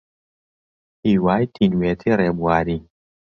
[1.05, 2.79] هیوای تینوێتی ڕێبواری